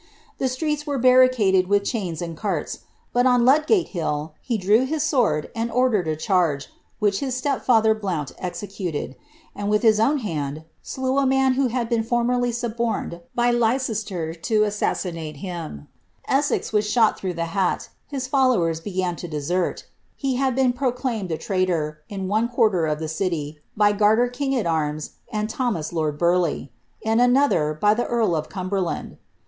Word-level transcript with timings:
The 0.39 0.47
streets 0.47 0.87
were 0.87 0.97
barricadoed 0.97 1.67
with 1.67 1.83
chains 1.83 2.23
and 2.23 2.35
carts; 2.35 2.79
but, 3.13 3.27
on 3.27 3.45
Ludgate 3.45 3.89
Hill, 3.89 4.33
he 4.41 4.57
drew 4.57 4.83
his 4.83 5.03
sword, 5.03 5.51
and 5.55 5.69
ordered 5.71 6.07
a 6.07 6.15
charge, 6.15 6.69
which 6.97 7.19
his 7.19 7.35
stepfather 7.35 7.93
Blount 7.93 8.31
executed, 8.39 9.15
and, 9.55 9.69
with 9.69 9.83
his 9.83 9.99
own 9.99 10.17
hand, 10.17 10.63
slew 10.81 11.19
a 11.19 11.27
man 11.27 11.53
who 11.53 11.67
had 11.67 11.87
been 11.87 12.01
formerly 12.01 12.51
suborned 12.51 13.21
by 13.35 13.51
Leicester 13.51 14.33
to 14.33 14.63
assassinate 14.63 15.37
him 15.37 15.87
Essex 16.27 16.73
was 16.73 16.89
shot 16.89 17.19
through 17.19 17.35
the 17.35 17.45
hat: 17.53 17.89
his 18.07 18.27
foUowera 18.27 18.83
began 18.83 19.15
to 19.17 19.27
desert 19.27 19.85
He 20.15 20.33
had 20.37 20.55
been 20.55 20.73
proclaimed 20.73 21.31
a 21.31 21.37
traitor, 21.37 22.01
in 22.09 22.27
one 22.27 22.47
quarter 22.47 22.87
of 22.87 22.97
the 22.97 23.07
city, 23.07 23.59
by 23.77 23.91
Garter 23.91 24.29
King 24.29 24.55
at 24.55 24.65
Arms 24.65 25.11
and 25.31 25.47
Thomas 25.47 25.93
Lord 25.93 26.17
Burleigh; 26.17 26.69
in 27.03 27.19
another, 27.19 27.75
by 27.79 27.93
the 27.93 28.07
earl 28.07 28.35
of 28.35 28.49
Cumber 28.49 28.81
land. 28.81 29.17